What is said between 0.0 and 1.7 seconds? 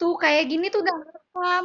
Tuh kayak gini tuh udah ngerekam.